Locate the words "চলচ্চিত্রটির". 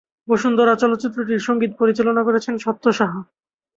0.75-1.45